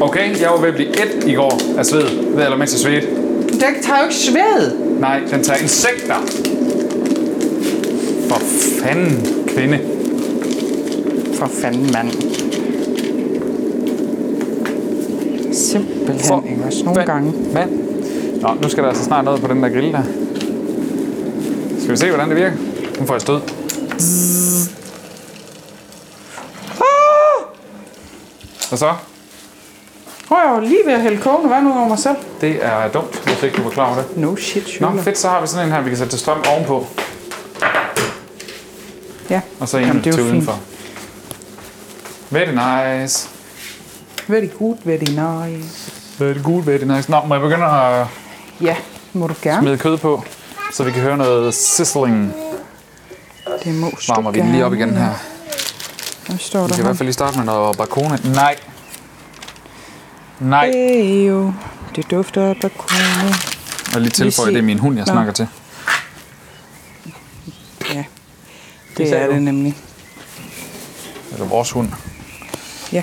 [0.00, 2.04] Okay, jeg var ved at blive et i går af sved.
[2.34, 3.06] Ved eller mens jeg svedte.
[3.52, 4.78] Den tager jo ikke sved.
[5.00, 6.14] Nej, den tager insekter.
[8.28, 8.40] For
[8.82, 9.78] fanden, kvinde.
[11.34, 12.10] For fanden, mand.
[15.52, 16.84] Simpelthen, ikke også?
[16.84, 17.32] Nogle gange.
[17.54, 17.70] Mand.
[18.40, 20.02] Nå, nu skal der altså snart noget på den der grill der.
[21.82, 22.56] Skal vi se, hvordan det virker?
[23.00, 23.40] Nu får jeg stød.
[28.68, 28.92] Hvad så?
[30.28, 32.16] Prøv jeg var lige ved at hælde kogende vand ud over mig selv.
[32.40, 34.16] Det er dumt, hvis ikke du var klar over det.
[34.16, 35.00] No shit, Nå, Schüler.
[35.02, 36.86] fedt, så har vi sådan en her, vi kan sætte til strøm ovenpå.
[39.30, 40.34] Ja, Og så en Jamen, det er til jo fint.
[40.36, 40.60] udenfor.
[42.30, 42.50] Very
[43.02, 43.28] nice.
[44.28, 45.92] very good, very nice.
[46.18, 47.10] Very good, very nice.
[47.10, 48.06] Nå, må jeg begynde at
[48.60, 48.76] Ja,
[49.12, 49.62] må du gerne.
[49.62, 50.24] smide kød på,
[50.72, 52.34] så vi kan høre noget sizzling.
[53.64, 55.12] Det må Varmer vi den lige op igen her.
[56.26, 58.18] Hvad står Vi der kan i hvert fald lige starte med noget bacone.
[58.24, 58.56] Nej.
[60.40, 60.70] Nej.
[60.74, 61.52] Ejo,
[61.96, 63.34] det dufter af bakone.
[63.94, 65.12] Og lige tilføje, det er min hund, jeg Nå.
[65.12, 65.48] snakker til.
[67.94, 68.04] Ja,
[68.96, 69.76] det sagde er det nemlig.
[71.32, 71.88] Eller vores hund.
[72.90, 73.02] Se.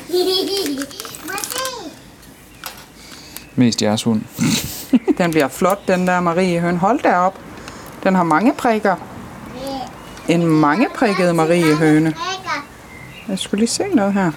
[3.55, 4.21] Mest jeres hund.
[5.17, 6.77] Den bliver flot, den der Marie Høn.
[6.77, 7.39] Hold da op.
[8.03, 8.95] Den har mange prikker.
[10.27, 12.13] En mange prikket Marie Høne.
[13.27, 14.31] Jeg skulle lige se noget her.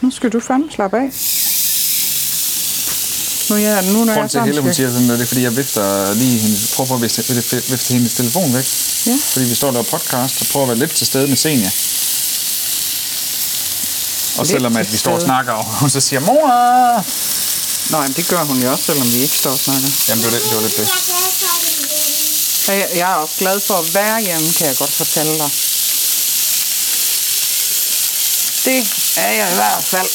[0.00, 1.10] Nu skal du fandme slappe af.
[3.50, 5.28] Nu, ja, nu når Grunden jeg til, at Helle hun siger sådan noget, det er,
[5.28, 7.22] fordi jeg vifter lige hendes, prøver på at vifte,
[7.70, 8.66] vifte, hendes telefon væk.
[9.06, 9.16] Ja.
[9.32, 11.70] Fordi vi står der og podcast og prøver at være lidt til stede med Senja.
[14.38, 17.04] Og Lidt selvom at vi står og snakker, og hun så siger, mor!
[17.90, 19.88] Nå, jamen, det gør hun jo også, selvom vi ikke står og snakker.
[20.08, 20.88] Jamen, det var, det, det var lidt det
[22.68, 25.50] jeg, jeg er også glad for at være hjemme, kan jeg godt fortælle dig.
[28.64, 28.78] Det
[29.16, 30.08] er jeg i hvert fald.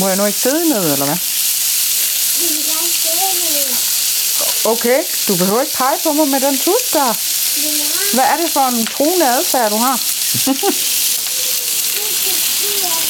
[0.00, 1.18] Må jeg nu ikke sidde ned, eller hvad?
[3.02, 3.76] Gerne.
[4.64, 7.14] Okay, du behøver ikke pege på mig med den tus der.
[8.14, 10.00] Hvad er det for en truende adfærd, du har?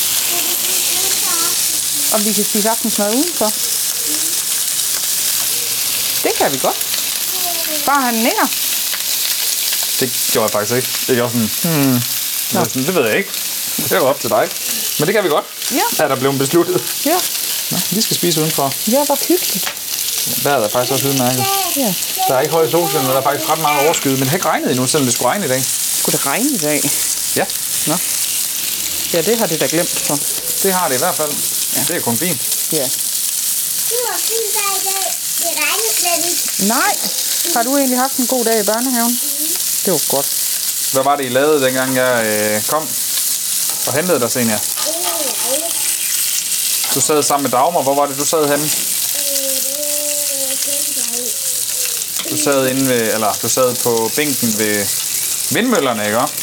[2.15, 3.51] Om vi kan spise aftensmad udenfor?
[6.25, 6.77] Det kan vi godt.
[7.87, 8.47] Bare han nikker.
[10.01, 10.89] Det gjorde jeg faktisk ikke.
[11.09, 12.01] Det gjorde sådan, hmm,
[12.53, 13.31] sådan, det ved jeg ikke.
[13.77, 14.49] Det var op til dig.
[14.99, 15.45] Men det kan vi godt.
[15.73, 16.05] Ja.
[16.05, 16.83] Er der blevet besluttet.
[17.07, 17.19] Ja,
[17.71, 18.73] Nå, vi skal spise udenfor.
[18.91, 19.73] ja hvor hyggeligt.
[20.45, 21.45] Vejret er faktisk også udmærket.
[21.77, 21.95] Ja.
[22.29, 24.13] Der er ikke høje solskin, men der er faktisk ret meget overskyet.
[24.13, 25.65] Men det har ikke regnet endnu, selvom det skulle regne i dag.
[25.99, 26.91] Skulle det regne i dag?
[27.37, 27.45] Ja,
[27.87, 27.97] Nå.
[29.13, 30.19] Ja, det har det da glemt så.
[30.63, 31.33] det har det i hvert fald.
[31.77, 31.81] Ja.
[31.89, 32.41] Det er kun fint.
[32.73, 32.87] Ja.
[33.91, 35.07] Det var fint der i dag.
[35.43, 36.69] Det regnede slet ikke.
[36.75, 36.93] Nej,
[37.55, 39.21] har du egentlig haft en god dag i børnehaven?
[39.85, 40.27] Det var godt.
[40.93, 42.89] Hvad var det, I lavede, dengang jeg øh, kom
[43.87, 44.59] og hentede dig, Senja?
[46.95, 47.83] Du sad sammen med Dagmar.
[47.83, 48.71] Hvor var det, du sad henne?
[52.31, 54.87] Du sad inde ved, eller du sad på bænken ved
[55.51, 56.19] vindmøllerne, ikke?
[56.19, 56.35] også?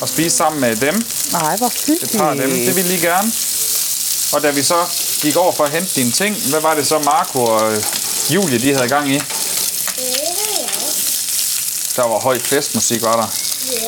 [0.00, 1.06] Og spiste sammen med dem.
[1.32, 2.16] Nej, hvor Et hyggeligt.
[2.18, 2.50] par af dem.
[2.50, 3.32] Det ville I gerne.
[4.32, 4.86] Og da vi så
[5.20, 7.82] gik over for at hente dine ting, hvad var det så Marco og øh,
[8.30, 9.18] Julie, de havde gang i?
[11.96, 13.28] Der var høj festmusik, var der.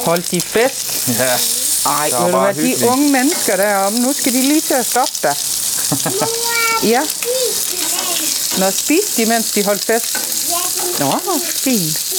[0.05, 1.09] Holdt de fest?
[1.09, 1.39] Ja.
[1.91, 4.87] Ej, ved du bare hvad, de unge mennesker deroppe, nu skal de lige til at
[4.87, 5.37] stoppe dig.
[6.85, 7.01] Ja,
[8.59, 10.19] når spiste de, mens de holdt fest?
[10.99, 11.21] Nå,
[11.55, 12.15] fint.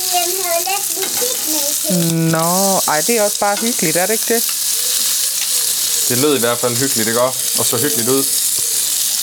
[2.32, 4.44] Nå, ej, det er også bare hyggeligt, er det ikke det?
[6.10, 7.40] Det lød i hvert fald hyggeligt, ikke også?
[7.60, 8.24] Og så hyggeligt ud.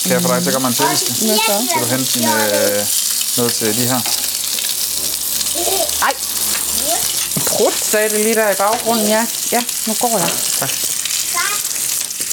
[0.09, 1.11] Jeg få dig til at gøre mig en tjeneste?
[1.25, 1.55] Hvad så?
[1.69, 2.87] Skal du hente din, øh,
[3.37, 3.99] noget til de her?
[6.07, 6.13] Ej.
[7.45, 9.25] Prut, sagde det lige der i baggrunden, ja.
[9.51, 10.29] Ja, nu går jeg.
[10.59, 10.71] Tak.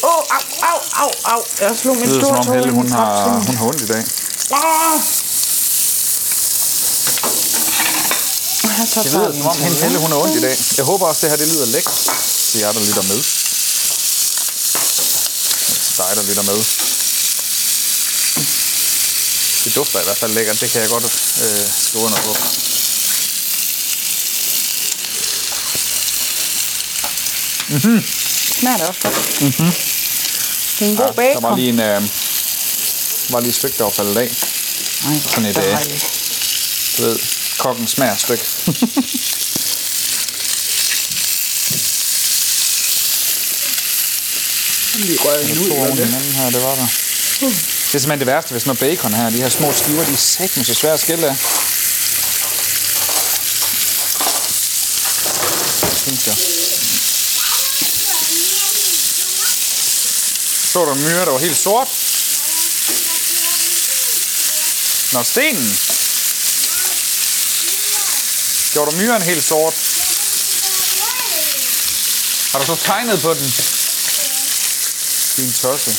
[0.02, 1.40] Åh, oh, au, au, au, au.
[1.60, 3.80] Jeg slog min Det lyder som store om tog Helle, hun har, hun har ondt
[3.82, 4.04] i dag.
[4.50, 5.00] Åh!
[8.78, 10.56] Jeg tager Det lyder bare som om min Helle, hun har ondt i dag.
[10.76, 11.98] Jeg håber også, det her det lyder lækkert
[12.50, 13.39] til jer, der lytter med.
[16.00, 16.58] Dig, der lytter med.
[19.64, 20.60] Det dufter i hvert fald lækkert.
[20.60, 21.04] Det kan jeg godt
[21.44, 22.32] øh, skrive under på.
[28.60, 29.40] Smager det også godt.
[29.40, 29.72] Mm-hmm.
[30.78, 31.42] Det er en god Ja, bacon.
[31.42, 31.80] der var lige en...
[31.80, 32.02] Øh,
[33.32, 34.22] var lige et stykke, der var faldet af.
[35.04, 35.78] Ej, hvor sådan et, øh.
[36.98, 37.18] Du ved,
[37.58, 38.44] kokken smager stykke.
[45.00, 46.86] Lige Jeg tror oven i hinanden her, det var der.
[47.40, 49.30] Det er simpelthen det værste ved sådan noget bacon her.
[49.30, 51.36] De her små skiver, de er sækken så svære at skille af.
[56.02, 56.36] Synes jeg.
[60.72, 61.88] Så der myre, der var helt sort.
[65.12, 65.78] Nå, stenen.
[68.72, 69.74] Gjorde du myren helt sort?
[72.52, 73.79] Har du så tegnet på den?
[75.40, 75.90] Din tosse.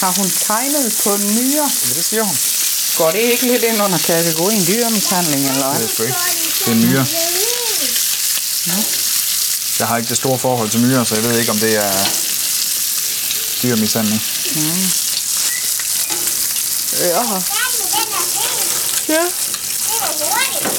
[0.00, 1.70] Har hun tegnet på en myre?
[1.88, 2.38] Ja, det siger hun.
[2.96, 5.88] Går det ikke lidt ind under kategorien dyremishandling, eller Det hvad?
[5.88, 6.18] er sgu ikke.
[6.64, 7.06] Det er myre.
[9.78, 12.04] Jeg har ikke det store forhold til myrer, så jeg ved ikke, om det er
[13.62, 14.22] dyrmishandling.
[16.98, 17.22] Ja.
[19.08, 19.24] ja.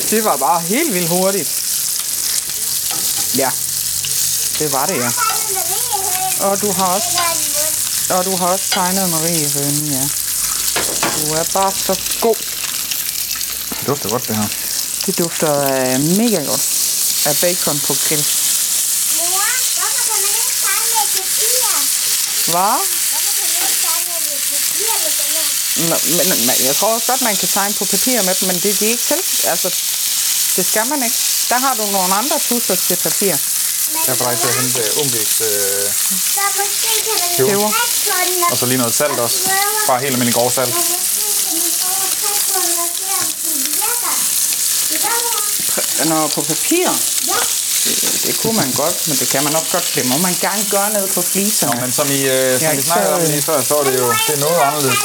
[0.10, 1.50] Det var bare helt vildt hurtigt.
[3.38, 3.50] Ja,
[4.60, 5.12] det var det, ja.
[5.44, 7.10] Og du har også,
[8.10, 10.04] og du har også tegnet Marie Hønen, ja.
[11.18, 12.36] Du er bare så god.
[13.80, 14.48] Det dufter godt, det her.
[15.06, 16.66] Det dufter uh, mega godt
[17.26, 18.26] af bacon på grill.
[19.18, 19.46] Mor,
[19.78, 21.64] hvorfor kan man ikke tegne med papir?
[22.52, 22.78] Hvad?
[23.12, 25.48] Hvorfor kan man ikke tegne med papir med den her?
[25.90, 28.56] Nå, men, men jeg tror også godt, man kan tegne på papir med dem, men
[28.64, 29.24] det, det er ikke selv.
[29.44, 29.70] Altså,
[30.56, 31.20] det skal man ikke.
[31.50, 33.36] Der har du nogle andre tusser til papir.
[34.08, 34.86] Jeg får dig til at hente øh,
[36.36, 36.64] trække på
[37.64, 37.74] den,
[38.52, 39.38] og så lige noget salt også.
[39.88, 40.74] Bare helt almindelig grov salt.
[40.74, 40.88] Trække
[45.34, 46.06] på.
[46.10, 46.90] Når på papir,
[47.28, 47.34] Ja.
[47.86, 49.92] det, det kunne man godt, men det kan man også godt.
[49.96, 51.76] Det må man gerne gøre ned på fliserne.
[51.76, 54.00] Nå, men som, I, øh, som Ja, vi snakkede om lige før, så er det
[54.00, 55.00] jo det er noget anderledes,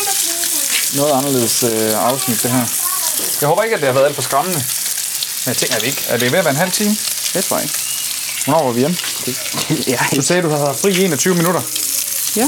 [0.93, 2.67] noget anderledes øh, afsnit, det her.
[3.41, 4.59] Jeg håber ikke, at det har været alt for skræmmende.
[5.45, 6.05] Men jeg tænker, at det ikke.
[6.09, 6.97] Er det ved at være en halv time?
[7.35, 7.79] Det tror jeg ikke.
[8.49, 8.97] Hvornår var vi hjemme?
[9.93, 11.63] Ja, Du sagde, du havde haft fri i 21 minutter.
[12.37, 12.47] ja.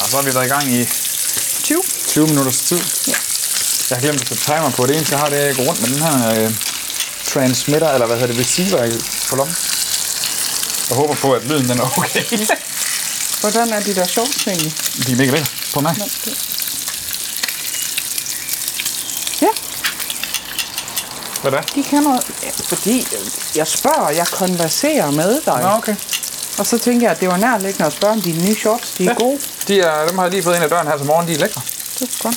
[0.00, 0.88] Og så har vi været i gang i
[1.62, 1.82] 20.
[2.08, 2.80] 20 minutters tid.
[3.08, 3.12] Ja.
[3.90, 4.86] Jeg har glemt at sætte timer på.
[4.86, 6.50] Det eneste, jeg har, det er at gå rundt med den her øh,
[7.32, 8.90] transmitter, eller hvad hedder det, receiver
[9.28, 9.56] på lommen.
[10.88, 12.24] Jeg håber på, at lyden den er okay.
[13.40, 14.72] Hvordan er de der shorts egentlig?
[15.06, 15.94] De er mega lækre på mig.
[21.44, 21.74] Hvad det?
[21.74, 22.24] de kan noget.
[22.68, 23.06] Fordi
[23.54, 25.60] jeg spørger, jeg konverserer med dig.
[25.62, 25.96] Nå, okay.
[26.58, 29.04] Og så tænker jeg, at det var nærliggende at spørge, om dine nye shorts, de
[29.04, 29.14] er ja.
[29.24, 29.38] gode.
[29.68, 31.28] De er, dem har jeg lige fået ind ad døren her til morgen.
[31.28, 31.62] De er lækre.
[31.98, 32.36] Det er godt.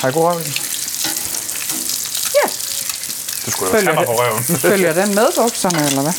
[0.00, 0.44] Har jeg god røv i?
[2.38, 2.48] Ja.
[3.46, 4.06] Du skulle Følger jo det.
[4.06, 4.44] på røven.
[4.70, 6.12] Følger den med bukserne, eller hvad?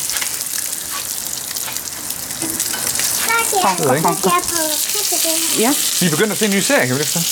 [3.28, 5.58] Presse det her.
[5.58, 7.26] Ja, Vi er begyndt at se en ny serie, kan vi fortælle?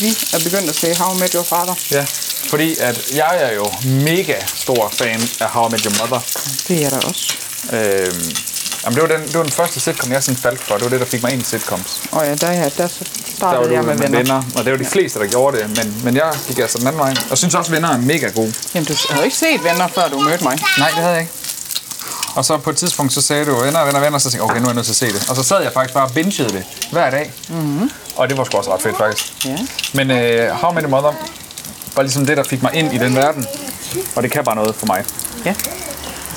[0.00, 1.74] vi er begyndt at se How I Met Your Father.
[1.90, 2.06] Ja.
[2.50, 6.20] Fordi at jeg er jo mega stor fan af How I Met Your Mother.
[6.68, 7.32] Det er der også.
[7.72, 8.36] Øhm,
[8.84, 10.74] jamen det, var den, det var den første sitcom, jeg sådan faldt for.
[10.74, 12.00] Det var det, der fik mig ind i sitcoms.
[12.12, 12.88] Og ja, der, ja, der Der
[13.36, 14.18] startede var du jeg med, venner.
[14.18, 14.42] venner.
[14.56, 15.76] Og det var de fleste, der gjorde det.
[15.76, 17.14] Men, men jeg gik altså den anden vej.
[17.30, 18.54] Og synes også, at venner er mega gode.
[18.74, 20.58] Jamen, du havde ikke set venner, før du mødte mig.
[20.78, 21.32] Nej, det havde jeg ikke.
[22.34, 24.60] Og så på et tidspunkt, så sagde du, venner, venner, venner, så tænkte jeg, okay,
[24.60, 25.30] nu er jeg nødt til at se det.
[25.30, 27.32] Og så sad jeg faktisk bare og bingede det hver dag.
[27.48, 27.90] Mm-hmm.
[28.16, 29.32] Og det var sgu også ret fedt, faktisk.
[29.44, 29.56] Ja.
[29.94, 31.12] Men uh, How Your Mother
[31.96, 33.46] var ligesom det, der fik mig ind i den verden.
[34.16, 35.04] Og det kan bare noget for mig.
[35.44, 35.54] Ja,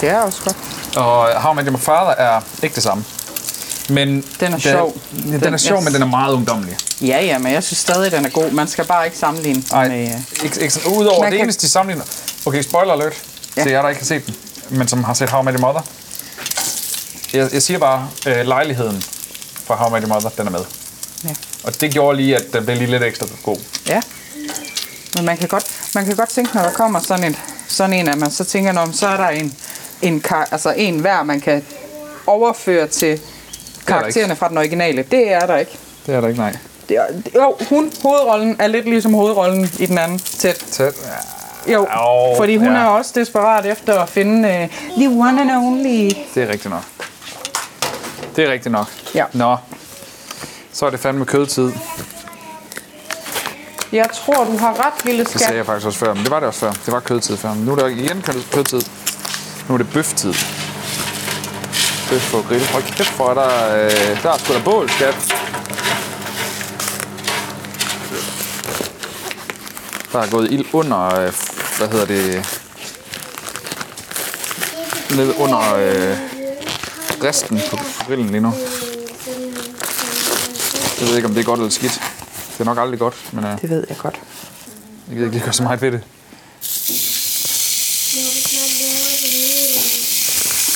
[0.01, 0.55] det er også godt.
[0.97, 3.05] Og How I Met Your Father er ikke det samme.
[3.89, 4.97] Men Den er sjov.
[5.25, 5.83] Ja, den, Den- er sjov, yes.
[5.83, 6.77] men den er meget ungdommelig.
[7.01, 8.51] Ja, ja, men jeg synes stadig, den er god.
[8.51, 10.01] Man skal bare ikke sammenligne Nej, med...
[10.07, 12.05] øh, ikke, ikke sådan, udover Man det kan- eneste, de sammenligner...
[12.45, 13.13] Okay, spoiler alert
[13.57, 13.63] Ja.
[13.63, 14.35] til jer, der ikke har set den,
[14.69, 15.81] men som har set How I Met Your Mother.
[17.33, 19.03] Jeg, jeg siger bare, øh, lejligheden
[19.65, 20.59] fra How I Met Your Mother, den er med.
[21.23, 21.29] Ja.
[21.63, 23.57] Og det gjorde lige, at den blev lige lidt ekstra god.
[23.87, 24.01] Ja.
[25.15, 27.35] Men man kan godt, man kan godt tænke, når der kommer sådan en,
[27.67, 29.53] sådan en at man så tænker, når så er der en,
[30.01, 31.65] en, kar, altså en hver, man kan
[32.27, 33.19] overføre til
[33.87, 35.03] karaktererne fra den originale.
[35.11, 35.77] Det er der ikke.
[36.05, 36.57] Det er der ikke, nej.
[36.89, 40.55] Det er, jo, hun, hovedrollen, er lidt ligesom hovedrollen i den anden tæt.
[40.71, 40.93] Tæt.
[41.67, 42.79] Jo, Jo, fordi hun ja.
[42.79, 46.11] er også desperat efter at finde uh, the one and only.
[46.35, 46.83] Det er rigtigt nok.
[48.35, 48.87] Det er rigtigt nok.
[49.15, 49.25] Ja.
[49.33, 49.57] Nå.
[50.73, 51.71] Så er det fandme kødtid.
[53.91, 55.55] Jeg tror, du har ret, lille Det sagde skat.
[55.57, 56.71] jeg faktisk også før, men det var det også før.
[56.71, 57.53] Det var kødtid før.
[57.53, 58.81] Men nu er der igen kød- kødtid.
[59.67, 60.33] Nu er det bøftid.
[62.09, 62.65] Bøf på grill.
[62.71, 65.15] Hold kæft, for er der, øh, der er sgu da bål, skat.
[70.13, 71.33] Der er gået ild under, øh,
[71.77, 72.45] hvad hedder det,
[75.15, 76.17] ned under øh,
[77.23, 78.53] resten på grillen lige nu.
[80.99, 82.01] Jeg ved ikke, om det er godt eller skidt.
[82.57, 84.15] Det er nok aldrig godt, men øh, Det ved jeg godt.
[85.07, 86.01] Jeg gider ikke lige gøre så meget ved det.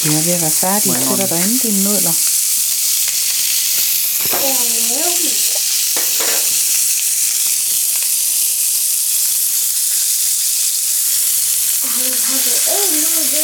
[0.03, 0.95] Vi er ved at være færdige.
[1.09, 2.13] Sætter derinde dine nudler.
[4.43, 4.55] Jeg.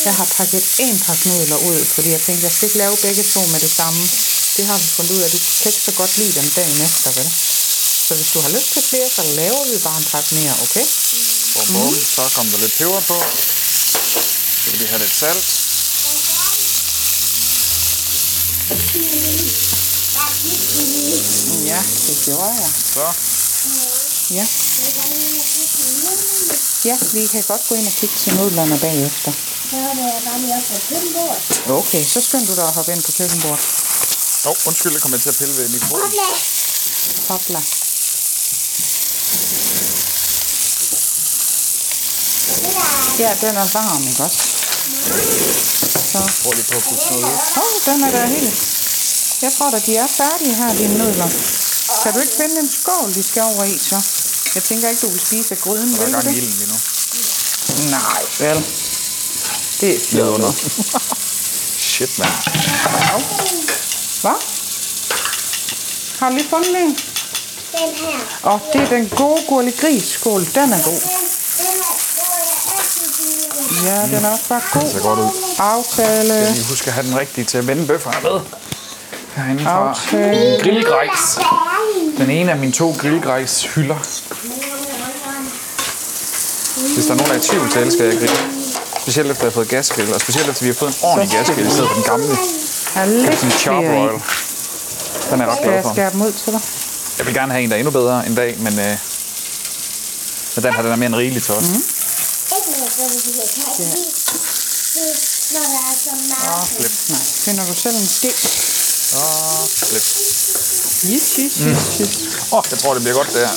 [0.05, 0.87] Jeg har pakket en.
[0.87, 3.71] Jeg pakke nudler ud, fordi jeg tænkte, jeg skal ikke lave begge to med det
[3.71, 4.01] samme.
[4.57, 6.81] Det har vi fundet ud af, at du kan ikke så godt lide dem dagen
[6.81, 7.29] efter, vel?
[8.15, 10.85] Så hvis du har lyst til flere, så laver vi bare en pakke mere, okay?
[11.53, 11.93] Bum, bum.
[12.15, 13.17] Så kom der lidt peber på.
[14.61, 15.45] Så kan vi have lidt salt.
[21.71, 22.71] Ja, det gjorde jeg.
[22.95, 23.05] Så.
[24.37, 24.45] Ja.
[26.89, 29.31] Ja, vi kan godt gå ind og kigge til nudlerne bagefter.
[29.69, 31.41] Så er det bare lige op på køkkenbordet.
[31.69, 33.65] Okay, så skynd du dig at hoppe ind på køkkenbordet.
[34.45, 36.11] Åh, oh, undskyld, jeg kommer til at pille ved mikrofonen.
[37.27, 37.84] Hopla.
[43.19, 44.37] Ja, den er varm, ikke også?
[46.11, 46.19] Så.
[46.43, 47.29] Prøv lige på at putte noget ud.
[47.29, 48.53] Åh, oh, den er da helt...
[49.41, 51.29] Jeg tror da, de er færdige her, dine nudler.
[52.03, 54.01] Kan du ikke finde en skål, de skal over i, så?
[54.55, 56.43] Jeg tænker ikke, du vil spise af gryden, Der er vil du gang i det?
[56.43, 56.77] ilden lige nu.
[57.89, 58.65] Nej, vel.
[59.81, 60.55] Det er fjollet.
[61.89, 62.31] Shit, mand.
[64.21, 64.39] Hvad?
[66.19, 66.97] Har du lige fundet en?
[67.79, 68.17] Den her.
[68.43, 70.41] Og det er den gode gurli gris skål.
[70.55, 71.01] Den er god.
[71.01, 71.09] Den,
[71.67, 71.75] den
[73.85, 74.81] jeg Ja, den er også bare god.
[74.91, 75.29] ser godt ud.
[75.59, 76.33] Aftale.
[76.33, 78.39] Jeg lige huske at have den rigtige til at vende bøfferne med.
[79.35, 80.59] Herinde fra Aftale.
[80.63, 81.37] grillgrejs.
[82.17, 83.95] Den ene af mine to grillgrejs hylder.
[86.95, 88.31] Hvis der er nogen, der er i tvivl, så elsker jeg grill.
[89.01, 91.67] Specielt efter jeg har fået gasgrill, og specielt efter vi har fået en ordentlig gasgrill
[91.67, 92.27] i stedet for den gamle.
[92.27, 92.35] Der
[93.01, 93.99] er lidt Sådan en chop flere i.
[93.99, 94.21] royal.
[95.29, 95.93] Den er jeg ret Skal glad jeg for.
[95.93, 96.61] skære dem ud til dig?
[97.17, 98.97] Jeg vil gerne have en, der er endnu bedre en dag, men, øh,
[100.55, 101.63] men den her den er mere end rigelig til os.
[101.63, 101.83] Mm.
[106.03, 106.67] Så meget.
[106.77, 106.91] Flip.
[107.09, 108.31] Nej, finder du selv en ske?
[109.21, 110.05] Og flip.
[111.13, 112.13] Yes, yes, yes, yes.
[112.51, 113.55] Åh, oh, jeg tror, det bliver godt, det her.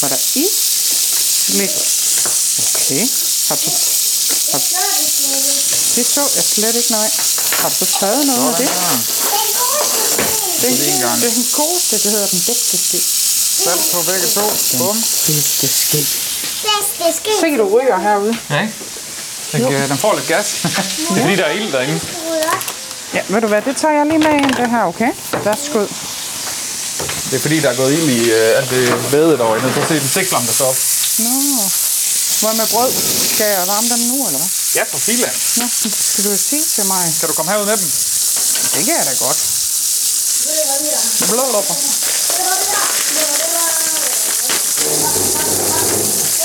[0.00, 0.56] Var der is?
[1.48, 1.76] Lidt.
[2.58, 3.04] Okay.
[3.48, 3.70] Har du,
[4.52, 7.10] har, er det så jeg slet ikke, nej.
[7.62, 8.68] Har du taget noget af det?
[8.68, 8.98] Sådan her.
[9.36, 11.16] Den gode Det, lige en gang.
[11.20, 12.98] det er den godeste, det hedder den bedste ske.
[13.64, 14.44] Salt på begge to.
[14.78, 14.96] Bum.
[15.26, 16.00] Bedste ske.
[16.66, 17.30] bedste ske.
[17.40, 18.34] Se, du ryger herude.
[18.50, 18.74] Ja, ikke?
[19.52, 20.46] Den, kan- den får lidt gas.
[21.10, 22.00] det er fordi, der er ild derinde.
[23.14, 25.10] Ja, ved du hvad, det tager jeg lige med ind, det her, okay?
[25.44, 25.80] Værsgo.
[27.30, 29.60] Det er fordi, der er gået ild i øh, alt det væde derovre.
[29.60, 30.78] Kan se den stikflamme, der står op.
[31.18, 31.34] Nå.
[32.40, 32.92] Hvad med brød?
[33.34, 34.48] Skal jeg varme dem nu, eller hvad?
[34.76, 35.34] Ja, for filan.
[35.56, 35.66] Nå,
[36.12, 37.04] skal du sige til mig?
[37.20, 37.90] Kan du komme herud med dem?
[38.74, 39.38] Det kan jeg da godt.
[41.30, 41.74] Blå lopper.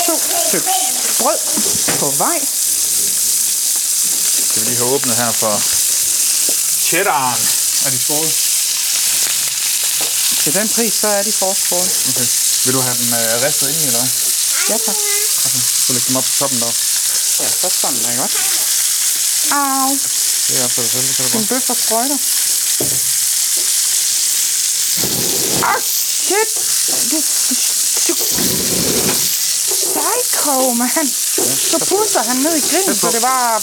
[0.06, 0.14] To
[0.48, 0.72] stykker
[1.18, 1.38] brød
[1.98, 2.38] på vej.
[4.48, 5.54] Skal vi lige have åbnet her for
[6.88, 7.40] cheddaren.
[7.84, 8.32] Er de skåret?
[10.42, 11.90] Til den pris, så er de forskåret.
[12.08, 12.26] Okay.
[12.64, 14.10] Vil du have dem øh, ristet ind i, eller hvad?
[14.68, 14.96] Ja, tak.
[15.46, 15.62] Okay.
[15.86, 16.91] Så læg dem op på toppen deroppe.
[17.42, 18.34] Ja, så sådan er godt.
[19.52, 19.90] Au,
[20.48, 21.48] Det er dig selv, det kan du din godt.
[21.48, 22.18] bøf og sprøjter.
[25.70, 25.80] Ah,
[26.26, 26.50] shit.
[27.10, 27.16] Du,
[28.08, 28.14] du,
[29.68, 31.08] psycho, mand.
[31.70, 33.62] Så puster han ned i grillen, så det var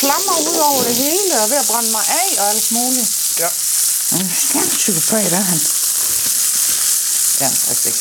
[0.00, 3.08] flammer ud over det hele, og ved at brænde mig af og alt muligt.
[3.38, 3.48] Ja.
[4.10, 5.58] Han er stærkt psykopat, er han.
[7.38, 8.00] Det han faktisk.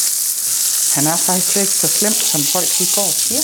[0.94, 3.44] Han er faktisk ikke så slemt, som folk de går siger.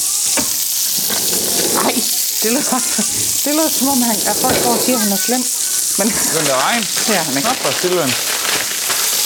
[2.43, 2.79] Det lyder,
[3.45, 5.43] det lyder som om, han, at folk går og siger, at han er slem.
[5.99, 6.85] Men Begyndte at regne.
[7.07, 7.49] det er han ikke.
[7.63, 8.13] Nå, stille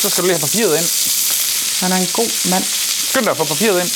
[0.01, 0.89] Så skal du lige have papiret ind.
[1.81, 2.65] Han er en god mand.
[3.09, 3.91] Skynd dig at få papiret ind.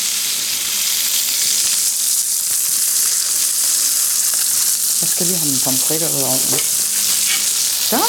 [5.02, 6.60] Jeg skal lige have mine pomfritter ud af ovnen.
[7.90, 8.00] Så.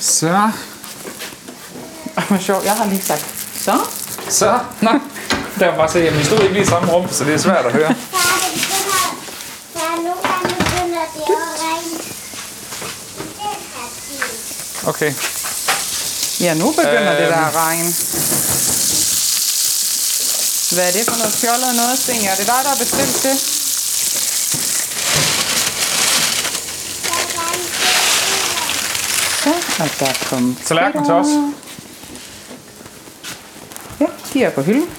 [0.00, 0.50] Så.
[2.28, 3.24] Hvor sjovt, jeg har lige sagt.
[3.64, 3.78] Så.
[4.28, 4.58] Så.
[4.80, 4.90] Nå.
[5.58, 7.38] Der var bare se, at vi stod ikke lige i samme rum, så det er
[7.38, 7.88] svært at høre.
[8.12, 9.02] Der er det begynder,
[9.74, 11.98] der er nogle gange begynder det at regne.
[13.40, 14.24] Den her tid.
[14.90, 15.12] Okay.
[16.40, 17.48] Ja, nu begynder det der Øhm.
[17.48, 17.90] at regne.
[20.74, 22.24] Hvad er det for noget fjollet noget, Sten?
[22.26, 23.36] Er det dig, der har bestilt det?
[29.42, 29.50] Så
[29.84, 31.26] er der kommet Tallerken til os.
[34.00, 34.90] Ja, de er på hylden.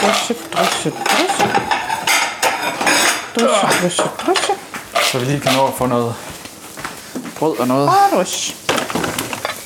[0.00, 1.46] Drysse, drysse, drysse.
[3.34, 4.55] Drysse, drysse, drysse.
[5.16, 6.14] Så vi lige kan nå at få noget
[7.38, 7.88] brød og noget.
[7.88, 8.26] Og.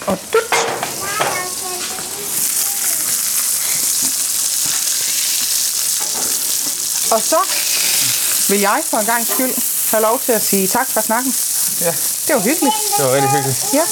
[0.06, 0.50] Og dut.
[7.14, 7.40] Og så
[8.52, 9.54] vil jeg for en gang skyld
[9.90, 11.34] have lov til at sige tak for snakken.
[11.80, 11.92] Ja,
[12.26, 12.74] Det var hyggeligt.
[12.96, 13.58] det var rigtig hyggeligt.
[13.74, 13.84] Ja,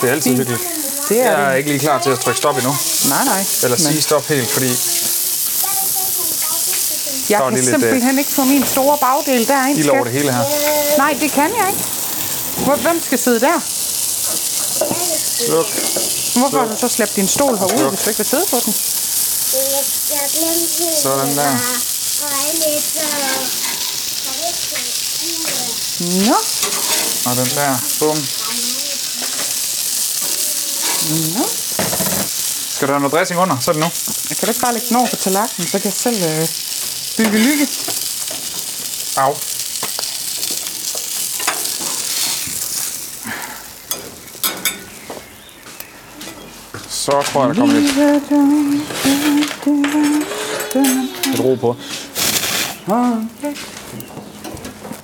[0.00, 0.62] Det er altid hyggeligt.
[1.08, 1.58] det er Jeg er det.
[1.58, 2.74] ikke lige klar til at trykke stop endnu.
[3.08, 3.44] Nej, nej.
[3.62, 4.70] Eller sige stop helt, fordi
[7.32, 9.78] jeg kan lidt, simpelthen ikke få min store bagdel derind.
[9.78, 10.44] ild over det hele her.
[11.02, 11.84] Nej, det kan jeg ikke.
[12.86, 13.56] Hvem skal sidde der?
[15.52, 15.68] Luk.
[16.38, 17.90] Hvorfor har du så slæbt din stol herude, Luk.
[17.92, 18.74] hvis du ikke vil sidde på den?
[20.14, 21.52] Jeg glemte Sådan der.
[21.52, 21.58] Øh,
[26.28, 26.36] Nå,
[27.30, 27.72] Og den der.
[27.98, 28.16] Bum.
[31.36, 31.44] nå.
[32.74, 33.56] Skal du have noget dressing under?
[33.60, 33.90] Så er det nu.
[34.28, 36.48] Jeg kan da ikke bare lægge den over på tallerkenen, så kan jeg selv øh,
[37.16, 37.66] bygge lykke.
[39.16, 39.34] Au.
[46.88, 47.96] Så tror jeg, der kommer lidt,
[51.26, 51.76] lidt ro på.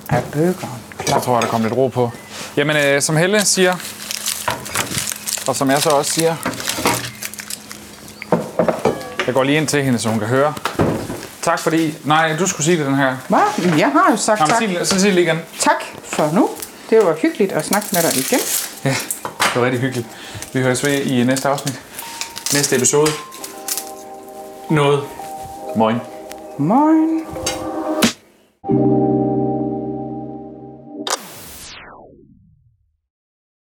[0.09, 0.55] Er bøgeren
[1.07, 2.11] Så tror jeg, der kommer lidt ro på.
[2.57, 3.75] Jamen, øh, som Helle siger,
[5.47, 6.35] og som jeg så også siger,
[9.25, 10.53] jeg går lige ind til hende, så hun kan høre.
[11.49, 11.97] Tak fordi...
[12.05, 13.15] Nej, du skulle sige det den her.
[13.27, 13.77] Hvad?
[13.77, 14.77] Jeg har jo sagt Jamen, tak.
[14.77, 15.39] sig, så sig det igen.
[15.59, 16.49] Tak for nu.
[16.89, 18.39] Det var hyggeligt at snakke med dig igen.
[18.85, 18.95] Ja,
[19.53, 20.07] det var rigtig hyggeligt.
[20.53, 21.79] Vi høres ved i næste afsnit.
[22.53, 23.11] Næste episode.
[24.69, 25.03] Noget.
[25.75, 25.97] Moin.
[26.57, 27.25] Moin.